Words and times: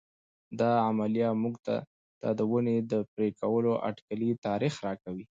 دا 0.59 0.71
عملیه 0.87 1.29
موږ 1.43 1.55
ته 1.65 1.75
د 2.37 2.39
ونې 2.51 2.77
د 2.91 2.93
پرې 3.13 3.27
کولو 3.39 3.71
اټکلي 3.89 4.29
تاریخ 4.45 4.73
راکوي. 4.85 5.25